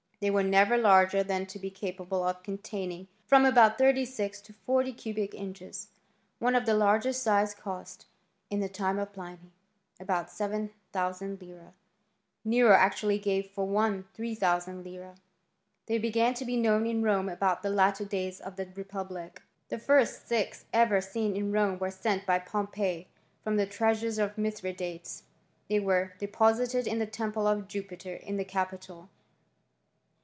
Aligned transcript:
They 0.23 0.29
were 0.29 0.43
never 0.43 0.77
Isu'ger 0.77 1.25
than 1.25 1.47
to 1.47 1.57
be 1.57 1.71
capable 1.71 2.23
of 2.27 2.43
containinff 2.43 3.07
frcmi 3.27 3.49
about 3.49 3.79
thirty 3.79 4.05
six 4.05 4.39
to 4.41 4.53
forty 4.53 4.93
cubic 4.93 5.33
inches. 5.33 5.87
One 6.37 6.53
of 6.53 6.67
the 6.67 6.75
largest 6.75 7.23
size 7.23 7.55
cost, 7.55 8.05
in 8.51 8.59
tlie 8.59 8.71
time 8.71 8.99
of 8.99 9.13
Pliny, 9.13 9.51
about 9.99 10.27
7000/* 10.27 11.71
Nero 12.45 12.75
actually 12.75 13.17
gave 13.17 13.49
for 13.49 13.65
one 13.65 14.05
3000Z. 14.15 15.15
They 15.87 15.97
began 15.97 16.35
to 16.35 16.45
be 16.45 16.55
known 16.55 16.85
in 16.85 17.01
Rome 17.01 17.27
about 17.27 17.63
the 17.63 17.71
latter 17.71 18.05
days 18.05 18.39
of 18.39 18.57
the 18.57 18.67
republic* 18.75 19.41
The 19.69 19.79
first 19.79 20.27
six 20.27 20.65
ever 20.71 21.01
seen 21.01 21.35
in 21.35 21.51
Rome 21.51 21.79
were 21.79 21.89
sent 21.89 22.27
by 22.27 22.37
Pompey 22.37 23.07
from 23.43 23.57
the 23.57 23.65
treasures 23.65 24.19
of 24.19 24.37
Mithridates. 24.37 25.23
They 25.67 25.79
were 25.79 26.13
depo* 26.19 26.55
sited 26.55 26.85
in 26.85 26.99
the 26.99 27.07
temple 27.07 27.47
of 27.47 27.67
Jupiter 27.67 28.13
in 28.13 28.37
the 28.37 28.45
capitol. 28.45 29.09